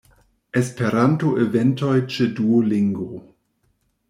Esperanto-eventoj 0.61 1.93
ĉe 2.15 2.27
Duolingo. 2.41 3.13